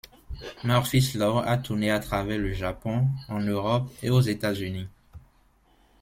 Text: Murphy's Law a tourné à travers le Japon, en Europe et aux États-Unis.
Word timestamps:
Murphy's 0.63 1.13
Law 1.13 1.43
a 1.45 1.59
tourné 1.59 1.91
à 1.91 1.99
travers 1.99 2.39
le 2.39 2.53
Japon, 2.53 3.07
en 3.29 3.39
Europe 3.39 3.91
et 4.01 4.09
aux 4.09 4.19
États-Unis. 4.19 4.87